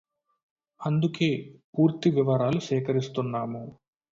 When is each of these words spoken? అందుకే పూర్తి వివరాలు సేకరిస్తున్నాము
అందుకే 0.81 1.29
పూర్తి 1.73 2.09
వివరాలు 2.11 2.59
సేకరిస్తున్నాము 2.61 3.63